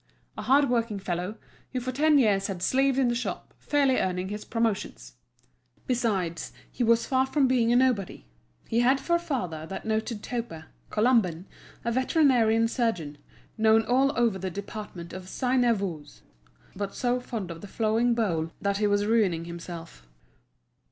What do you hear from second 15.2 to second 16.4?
Seine et Oise, an artist in his